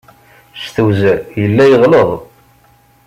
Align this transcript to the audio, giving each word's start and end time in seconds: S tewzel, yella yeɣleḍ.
S 0.61 0.63
tewzel, 0.75 1.19
yella 1.41 1.63
yeɣleḍ. 1.67 2.09